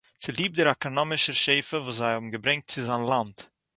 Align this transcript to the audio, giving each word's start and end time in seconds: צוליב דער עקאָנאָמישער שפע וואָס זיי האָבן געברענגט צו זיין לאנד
צוליב 0.23 0.51
דער 0.57 0.69
עקאָנאָמישער 0.73 1.37
שפע 1.45 1.77
וואָס 1.83 1.97
זיי 1.99 2.11
האָבן 2.13 2.31
געברענגט 2.33 2.67
צו 2.71 2.81
זיין 2.87 3.03
לאנד 3.09 3.37